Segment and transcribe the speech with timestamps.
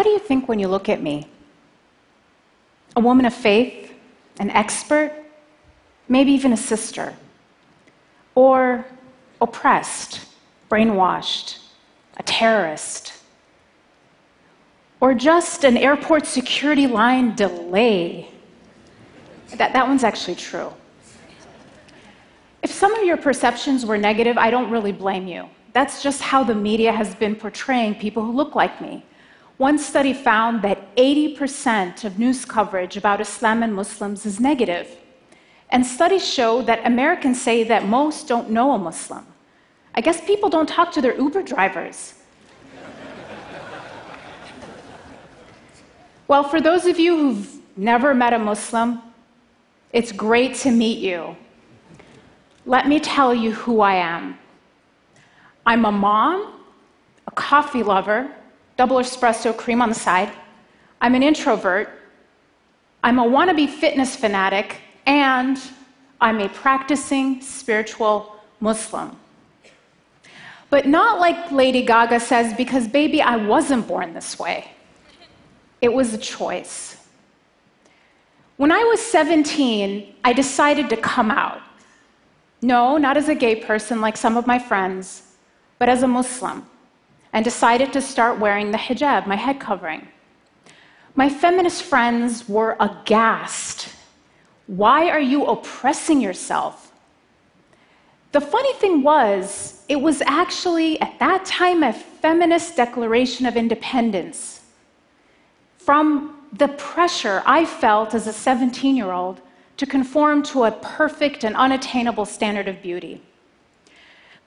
[0.00, 1.26] what do you think when you look at me?
[2.96, 3.92] A woman of faith,
[4.38, 5.12] an expert,
[6.08, 7.14] maybe even a sister,
[8.34, 8.86] or
[9.42, 10.24] oppressed,
[10.70, 11.58] brainwashed,
[12.16, 13.12] a terrorist,
[15.02, 18.30] or just an airport security line delay.
[19.50, 20.72] That, that one's actually true.
[22.62, 25.46] If some of your perceptions were negative, I don't really blame you.
[25.74, 29.04] That's just how the media has been portraying people who look like me.
[29.60, 34.96] One study found that 80% of news coverage about Islam and Muslims is negative.
[35.68, 39.26] And studies show that Americans say that most don't know a Muslim.
[39.94, 42.14] I guess people don't talk to their Uber drivers.
[46.26, 49.02] well, for those of you who've never met a Muslim,
[49.92, 51.36] it's great to meet you.
[52.64, 54.38] Let me tell you who I am.
[55.66, 56.62] I'm a mom,
[57.26, 58.34] a coffee lover,
[58.80, 60.32] double espresso cream on the side.
[61.02, 61.90] I'm an introvert.
[63.04, 65.60] I'm a wannabe fitness fanatic, and
[66.18, 69.14] I'm a practicing spiritual Muslim.
[70.70, 74.70] But not like Lady Gaga says, because baby, I wasn't born this way.
[75.82, 76.96] It was a choice.
[78.56, 81.60] When I was 17, I decided to come out.
[82.62, 85.04] No, not as a gay person like some of my friends,
[85.78, 86.69] but as a Muslim,
[87.32, 90.08] and decided to start wearing the hijab, my head covering.
[91.14, 93.88] My feminist friends were aghast.
[94.66, 96.92] Why are you oppressing yourself?
[98.32, 104.60] The funny thing was, it was actually at that time a feminist declaration of independence
[105.78, 109.40] from the pressure I felt as a 17 year old
[109.76, 113.22] to conform to a perfect and unattainable standard of beauty.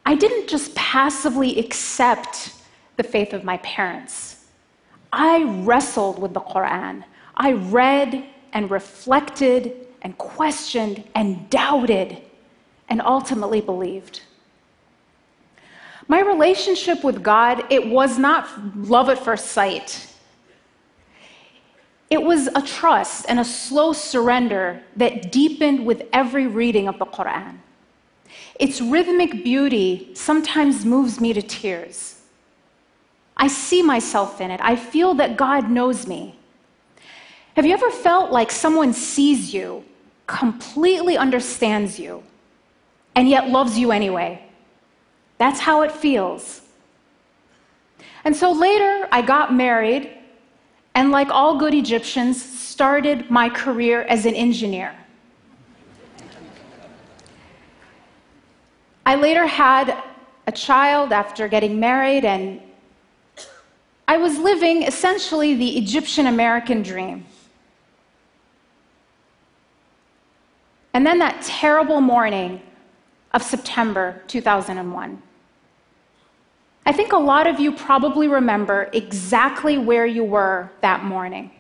[0.06, 2.53] I didn't just passively accept
[2.98, 4.46] the faith of my parents.
[5.12, 7.04] I wrestled with the Quran.
[7.36, 12.22] I read and reflected and questioned and doubted
[12.90, 14.22] and ultimately believed.
[16.08, 20.08] My relationship with God, it was not love at first sight.
[22.10, 27.06] It was a trust and a slow surrender that deepened with every reading of the
[27.06, 27.58] Quran.
[28.60, 32.23] Its rhythmic beauty sometimes moves me to tears.
[33.36, 34.60] I see myself in it.
[34.64, 36.38] I feel that God knows me.
[37.56, 39.84] Have you ever felt like someone sees you,
[40.28, 42.24] completely understands you,
[43.16, 44.44] and yet loves you anyway?
[45.38, 46.62] That's how it feels.
[48.24, 50.10] And so later, I got married
[50.96, 54.96] and like all good Egyptians, started my career as an engineer.
[59.06, 60.02] I later had
[60.48, 62.62] a child after getting married, and
[64.24, 67.26] was living essentially the Egyptian American dream.
[70.94, 72.62] And then that terrible morning
[73.34, 75.22] of September 2001.
[76.86, 81.52] I think a lot of you probably remember exactly where you were that morning.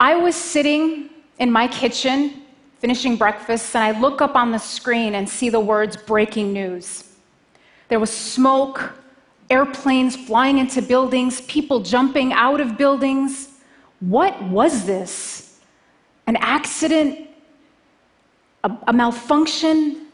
[0.00, 2.42] I was sitting in my kitchen
[2.78, 7.04] finishing breakfast, and I look up on the screen and see the words breaking news.
[7.88, 8.92] There was smoke,
[9.50, 13.48] airplanes flying into buildings, people jumping out of buildings.
[14.00, 15.58] What was this?
[16.26, 17.28] An accident?
[18.64, 20.06] A, a malfunction?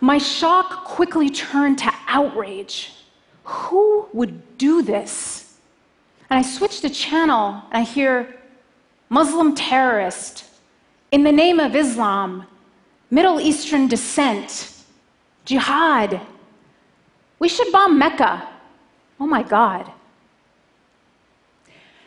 [0.00, 2.92] My shock quickly turned to outrage.
[3.44, 5.56] Who would do this?
[6.30, 8.36] And I switch the channel and I hear
[9.08, 10.44] Muslim terrorist,
[11.10, 12.46] in the name of Islam,
[13.10, 14.72] Middle Eastern descent,
[15.44, 16.20] jihad.
[17.40, 18.48] We should bomb Mecca.
[19.18, 19.90] Oh my God.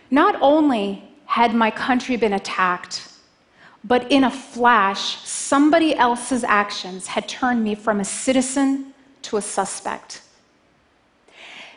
[0.10, 3.10] Not only had my country been attacked,
[3.84, 8.94] but in a flash, somebody else's actions had turned me from a citizen
[9.24, 10.22] to a suspect.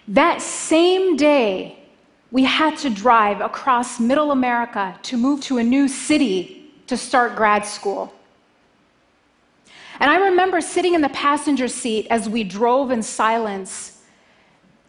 [0.06, 1.78] That same day,
[2.30, 7.34] we had to drive across middle America to move to a new city to start
[7.34, 8.12] grad school.
[10.46, 14.00] Remember sitting in the passenger seat as we drove in silence,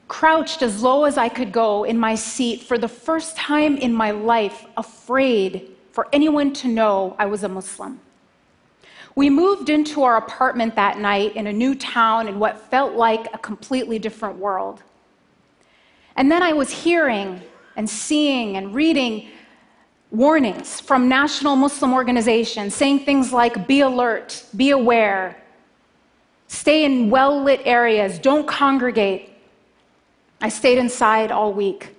[0.08, 3.92] crouched as low as I could go in my seat for the first time in
[3.92, 8.00] my life, afraid for anyone to know I was a Muslim.
[9.16, 13.26] We moved into our apartment that night in a new town in what felt like
[13.34, 14.84] a completely different world.
[16.18, 17.42] And then I was hearing
[17.76, 19.30] and seeing and reading
[20.12, 25.36] warnings from national Muslim organizations saying things like be alert, be aware,
[26.48, 29.30] stay in well lit areas, don't congregate.
[30.42, 31.96] I stayed inside all week.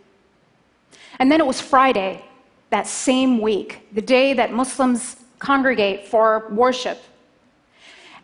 [1.18, 2.24] And then it was Friday,
[2.70, 7.02] that same week, the day that Muslims congregate for worship.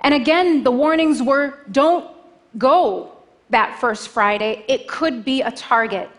[0.01, 2.11] And again, the warnings were don't
[2.59, 3.11] go
[3.51, 4.65] that first Friday.
[4.69, 6.11] It could be a target.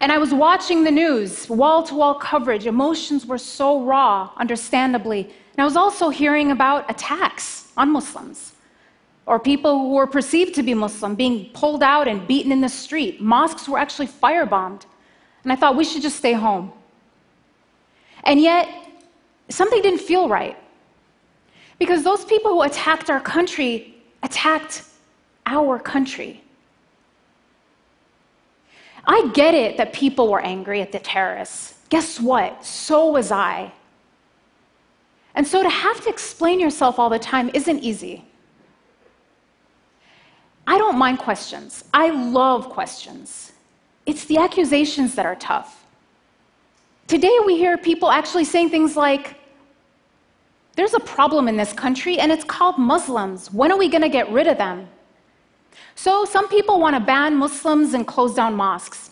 [0.00, 2.66] And I was watching the news, wall to wall coverage.
[2.66, 5.22] Emotions were so raw, understandably.
[5.22, 8.54] And I was also hearing about attacks on Muslims
[9.26, 12.68] or people who were perceived to be Muslim being pulled out and beaten in the
[12.68, 13.20] street.
[13.20, 14.82] Mosques were actually firebombed.
[15.42, 16.72] And I thought we should just stay home.
[18.24, 18.68] And yet,
[19.48, 20.56] something didn't feel right.
[21.78, 24.82] Because those people who attacked our country attacked
[25.46, 26.42] our country.
[29.06, 31.74] I get it that people were angry at the terrorists.
[31.90, 32.64] Guess what?
[32.64, 33.70] So was I.
[35.34, 38.24] And so to have to explain yourself all the time isn't easy.
[40.66, 41.84] I don't mind questions.
[41.92, 43.52] I love questions.
[44.06, 45.84] It's the accusations that are tough.
[47.06, 49.36] Today, we hear people actually saying things like,
[50.76, 53.52] there's a problem in this country, and it's called Muslims.
[53.52, 54.88] When are we going to get rid of them?
[55.94, 59.10] So, some people want to ban Muslims and close down mosques.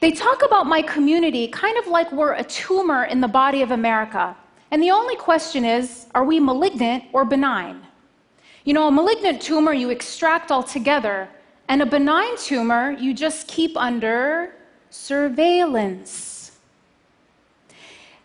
[0.00, 3.70] They talk about my community kind of like we're a tumor in the body of
[3.70, 4.36] America.
[4.70, 7.85] And the only question is are we malignant or benign?
[8.66, 11.28] You know, a malignant tumor you extract altogether,
[11.68, 14.56] and a benign tumor you just keep under
[14.90, 16.58] surveillance.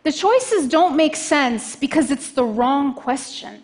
[0.02, 3.62] The choices don't make sense because it's the wrong question.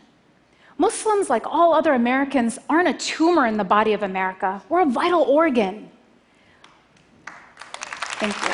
[0.77, 4.61] Muslims, like all other Americans, aren't a tumor in the body of America.
[4.69, 5.89] We're a vital organ.
[8.19, 8.53] Thank you.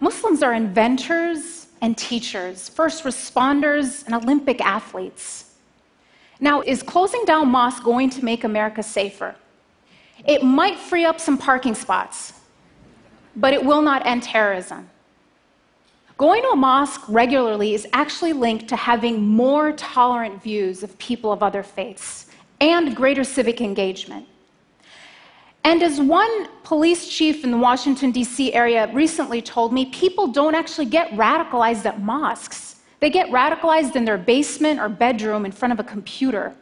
[0.00, 5.54] Muslims are inventors, and teachers, first responders, and Olympic athletes.
[6.40, 9.34] Now, is closing down mosques going to make America safer?
[10.26, 12.32] It might free up some parking spots,
[13.36, 14.88] but it will not end terrorism.
[16.16, 21.32] Going to a mosque regularly is actually linked to having more tolerant views of people
[21.32, 22.26] of other faiths
[22.60, 24.26] and greater civic engagement.
[25.64, 28.52] And as one police chief in the Washington, D.C.
[28.52, 32.76] area recently told me, people don't actually get radicalized at mosques.
[33.00, 36.54] They get radicalized in their basement or bedroom in front of a computer.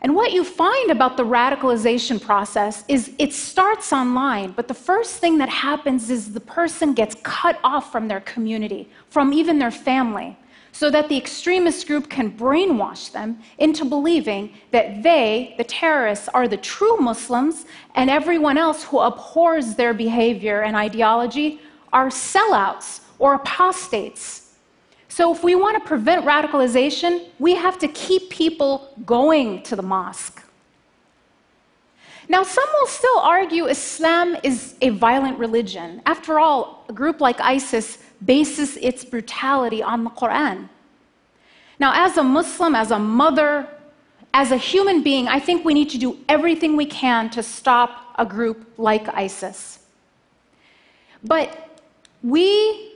[0.00, 5.16] And what you find about the radicalization process is it starts online, but the first
[5.16, 9.72] thing that happens is the person gets cut off from their community, from even their
[9.72, 10.36] family
[10.72, 16.46] so that the extremist group can brainwash them into believing that they, the terrorists, are
[16.46, 21.60] the true Muslims, and everyone else who abhors their behavior and ideology
[21.92, 24.54] are sellouts or apostates.
[25.08, 29.82] So, if we want to prevent radicalization, we have to keep people going to the
[29.82, 30.44] mosque.
[32.28, 36.02] Now, some will still argue Islam is a violent religion.
[36.04, 40.68] After all, a group like ISIS bases its brutality on the Quran.
[41.78, 43.68] Now, as a Muslim, as a mother,
[44.34, 48.14] as a human being, I think we need to do everything we can to stop
[48.18, 49.80] a group like ISIS.
[51.22, 51.80] But
[52.22, 52.94] we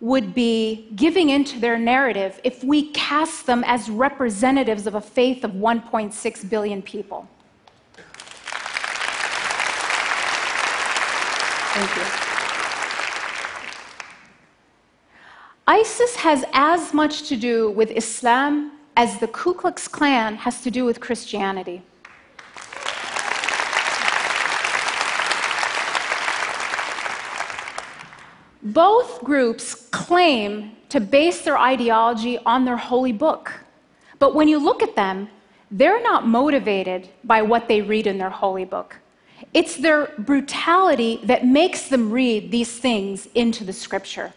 [0.00, 5.44] would be giving into their narrative if we cast them as representatives of a faith
[5.44, 7.28] of 1.6 billion people.
[11.74, 12.31] Thank you.
[15.66, 20.72] ISIS has as much to do with Islam as the Ku Klux Klan has to
[20.72, 21.82] do with Christianity.
[28.60, 33.52] Both groups claim to base their ideology on their holy book.
[34.18, 35.28] But when you look at them,
[35.70, 38.96] they're not motivated by what they read in their holy book.
[39.54, 44.32] It's their brutality that makes them read these things into the scripture.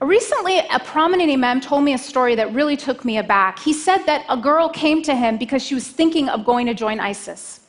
[0.00, 3.58] Recently, a prominent imam told me a story that really took me aback.
[3.58, 6.74] He said that a girl came to him because she was thinking of going to
[6.74, 7.60] join ISIS.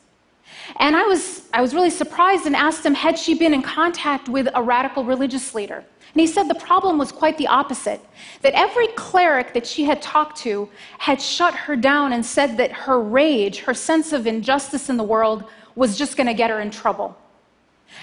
[0.78, 4.28] And I was, I was really surprised and asked him, had she been in contact
[4.28, 5.84] with a radical religious leader?
[6.14, 8.00] And he said the problem was quite the opposite
[8.42, 10.68] that every cleric that she had talked to
[10.98, 15.04] had shut her down and said that her rage, her sense of injustice in the
[15.04, 15.44] world,
[15.74, 17.16] was just going to get her in trouble.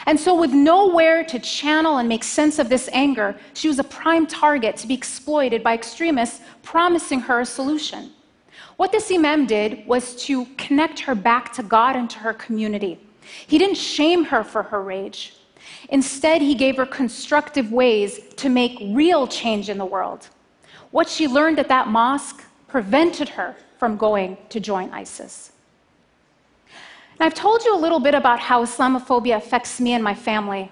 [0.05, 3.83] And so, with nowhere to channel and make sense of this anger, she was a
[3.83, 8.11] prime target to be exploited by extremists promising her a solution.
[8.77, 12.99] What this imam did was to connect her back to God and to her community.
[13.47, 15.33] He didn't shame her for her rage.
[15.89, 20.29] Instead, he gave her constructive ways to make real change in the world.
[20.91, 25.51] what she learned at that mosque prevented her from going to join ISIS.
[27.19, 30.71] And I've told you a little bit about how Islamophobia affects me and my family.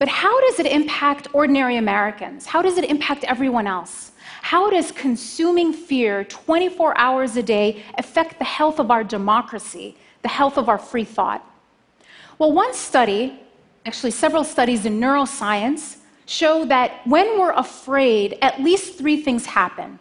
[0.00, 2.44] But how does it impact ordinary Americans?
[2.44, 4.10] How does it impact everyone else?
[4.42, 10.28] How does consuming fear 24 hours a day affect the health of our democracy, the
[10.28, 11.48] health of our free thought?
[12.38, 13.40] Well, one study,
[13.86, 20.00] actually, several studies in neuroscience, show that when we're afraid, at least three things happen.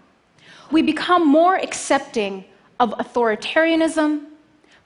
[0.71, 2.43] We become more accepting
[2.79, 4.25] of authoritarianism,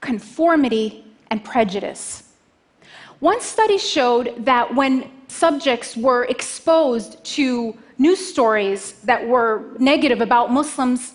[0.02, 2.24] conformity, and prejudice.
[3.20, 10.52] One study showed that when subjects were exposed to news stories that were negative about
[10.52, 11.14] Muslims,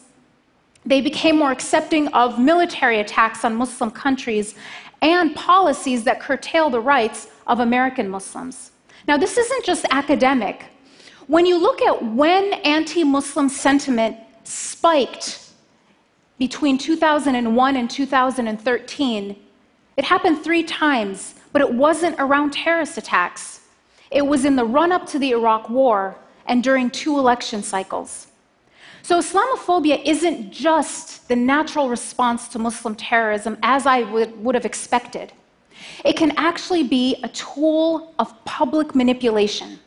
[0.86, 4.54] they became more accepting of military attacks on Muslim countries
[5.00, 8.70] and policies that curtail the rights of American Muslims.
[9.08, 10.66] Now, this isn't just academic.
[11.26, 15.43] When you look at when anti Muslim sentiment spiked
[16.38, 19.36] between 2001 and 2013,
[19.96, 23.60] it happened three times but it wasn't around terrorist attacks.
[24.10, 28.26] It was in the run up to the Iraq War and during two election cycles.
[29.02, 34.64] So, Islamophobia isn't just the natural response to Muslim terrorism as I would, would have
[34.64, 35.32] expected.
[36.04, 39.78] It can actually be a tool of public manipulation,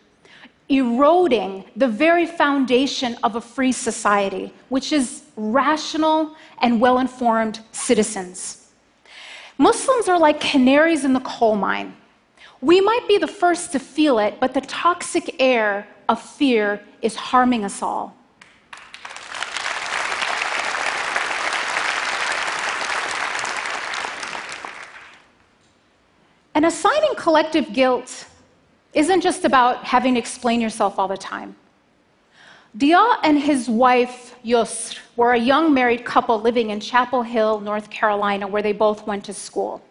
[0.70, 8.68] eroding the very foundation of a free society, which is rational and well informed citizens.
[9.58, 11.96] Muslims are like canaries in the coal mine.
[12.62, 17.16] We might be the first to feel it, but the toxic air of fear is
[17.16, 18.16] harming us all.
[26.56, 28.26] And assigning collective guilt
[28.98, 31.56] isn't just about having to explain yourself all the time.
[32.76, 37.90] Deah and his wife, Yusor, were a young married couple living in Chapel Hill, North
[37.92, 39.82] Carolina, where they both went to school.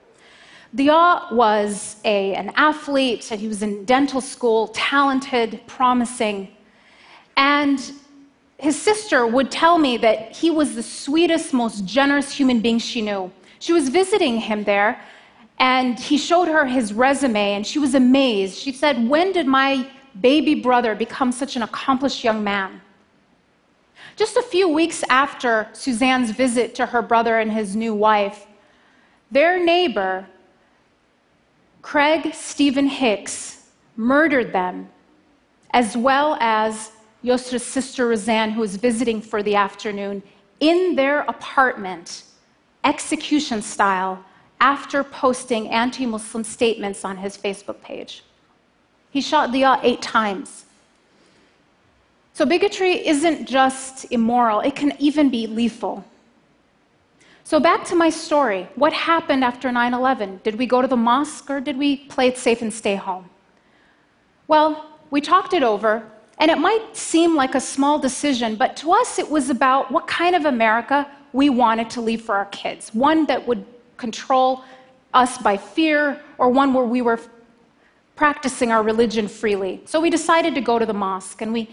[0.74, 6.48] Deah was a, an athlete, and he was in dental school, talented, promising.
[7.36, 7.80] And
[8.58, 13.02] his sister would tell me that he was the sweetest, most generous human being she
[13.02, 13.30] knew.
[13.60, 15.00] She was visiting him there,
[15.58, 18.58] and he showed her his resume, and she was amazed.
[18.58, 19.88] She said, When did my
[20.20, 22.80] baby brother become such an accomplished young man?
[24.16, 28.46] Just a few weeks after Suzanne's visit to her brother and his new wife,
[29.30, 30.26] their neighbor,
[31.82, 34.88] Craig Stephen Hicks, murdered them,
[35.72, 36.92] as well as
[37.24, 40.22] Yusor's sister Razan, who was visiting for the afternoon,
[40.60, 42.24] in their apartment,
[42.84, 44.24] execution style,
[44.60, 48.22] after posting anti Muslim statements on his Facebook page.
[49.10, 50.64] He shot Deah eight times.
[52.32, 56.04] So, bigotry isn't just immoral, it can even be lethal.
[57.44, 58.68] So, back to my story.
[58.74, 60.40] What happened after 9 11?
[60.42, 63.30] Did we go to the mosque or did we play it safe and stay home?
[64.48, 66.02] Well, we talked it over,
[66.38, 70.06] and it might seem like a small decision, but to us it was about what
[70.06, 72.94] kind of America we wanted to leave for our kids.
[72.94, 73.64] One that would
[73.96, 74.64] control
[75.14, 77.18] us by fear, or one where we were
[78.16, 79.82] practicing our religion freely.
[79.84, 81.70] So we decided to go to the mosque and we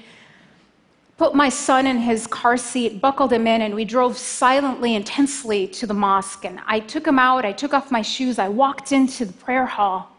[1.17, 5.05] put my son in his car seat, buckled him in, and we drove silently and
[5.05, 6.43] tensely to the mosque.
[6.43, 9.65] And I took him out, I took off my shoes, I walked into the prayer
[9.65, 10.09] hall.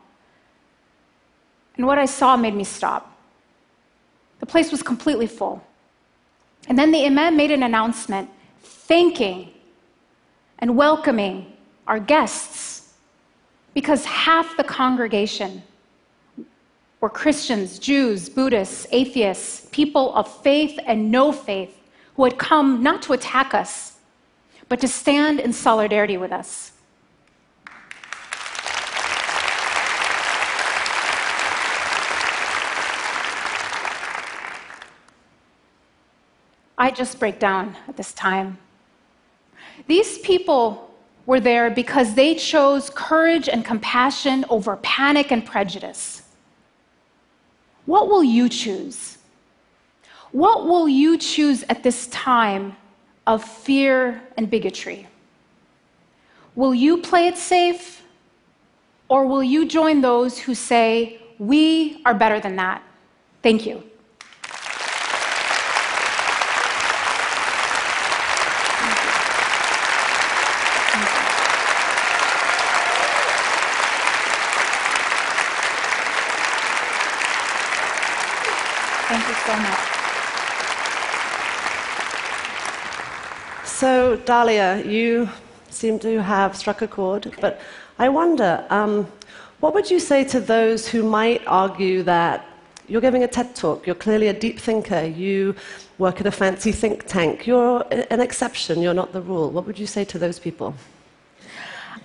[1.76, 3.10] And what I saw made me stop.
[4.40, 5.62] The place was completely full.
[6.68, 8.30] And then the imam made an announcement
[8.62, 9.50] thanking
[10.58, 11.52] and welcoming
[11.86, 12.94] our guests
[13.74, 15.62] because half the congregation
[17.00, 21.76] were Christians, Jews, Buddhists, atheists, people of faith and no faith
[22.16, 23.98] who had come not to attack us,
[24.68, 26.72] but to stand in solidarity with us.
[36.78, 38.58] I just break down at this time.
[39.86, 40.93] These people
[41.26, 46.22] were there because they chose courage and compassion over panic and prejudice.
[47.86, 49.18] What will you choose?
[50.32, 52.76] What will you choose at this time
[53.26, 55.06] of fear and bigotry?
[56.56, 58.02] Will you play it safe?
[59.08, 62.82] Or will you join those who say, we are better than that?
[63.42, 63.82] Thank you.
[79.06, 79.94] Thank you so much.
[83.64, 85.28] So, Dalia, you
[85.68, 87.60] seem to have struck a chord, but
[87.98, 89.06] I wonder, um,
[89.60, 92.46] what would you say to those who might argue that
[92.88, 95.54] you're giving a TED talk, you're clearly a deep thinker, you
[95.98, 99.50] work at a fancy think tank, you're an exception, you're not the rule?
[99.50, 100.74] What would you say to those people?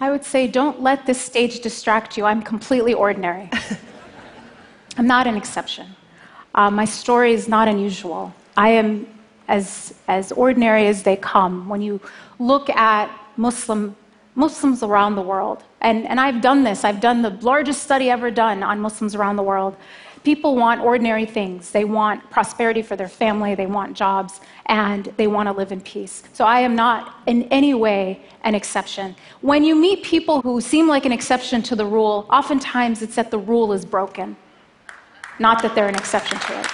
[0.01, 2.25] I would say don't let this stage distract you.
[2.25, 3.49] I'm completely ordinary.
[4.97, 5.87] I'm not an exception.
[6.55, 8.33] Uh, my story is not unusual.
[8.57, 9.07] I am
[9.47, 11.69] as, as ordinary as they come.
[11.69, 12.01] When you
[12.39, 13.95] look at Muslim,
[14.35, 18.31] Muslims around the world, and, and I've done this, I've done the largest study ever
[18.31, 19.75] done on Muslims around the world.
[20.23, 21.71] People want ordinary things.
[21.71, 25.79] They want prosperity for their family, they want jobs, and they want to live in
[25.81, 26.23] peace.
[26.33, 29.15] So I am not in any way an exception.
[29.41, 33.31] When you meet people who seem like an exception to the rule, oftentimes it's that
[33.31, 34.35] the rule is broken,
[35.39, 36.65] not that they're an exception to it.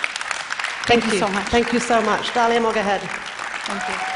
[0.87, 1.47] Thank, you so much.
[1.47, 2.29] Thank you so much.
[2.29, 3.01] Dalia Mogahed.
[3.01, 4.14] Thank you.